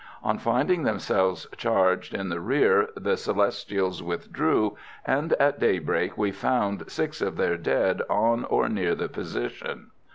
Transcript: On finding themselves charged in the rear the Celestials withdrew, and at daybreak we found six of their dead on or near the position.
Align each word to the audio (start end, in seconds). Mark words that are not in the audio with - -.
On 0.23 0.39
finding 0.39 0.81
themselves 0.81 1.45
charged 1.57 2.11
in 2.15 2.29
the 2.29 2.39
rear 2.39 2.87
the 2.97 3.15
Celestials 3.15 4.01
withdrew, 4.01 4.75
and 5.05 5.33
at 5.33 5.59
daybreak 5.59 6.17
we 6.17 6.31
found 6.31 6.89
six 6.89 7.21
of 7.21 7.37
their 7.37 7.55
dead 7.55 8.01
on 8.09 8.43
or 8.45 8.67
near 8.67 8.95
the 8.95 9.09
position. 9.09 9.91